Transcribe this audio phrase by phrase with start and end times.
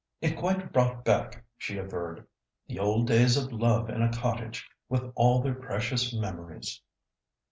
[0.19, 2.25] "It quite brought back," she averred,
[2.65, 6.81] "the old days of love in a cottage, with all their precious memories."